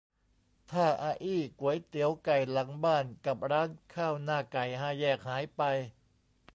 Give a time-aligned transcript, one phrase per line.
[0.71, 5.61] ถ้าอาอี้ก๋วยเตี๋ยวไก่หลังบ้านกับร้านข้าวหน้าไก่ห้าแยกหายไป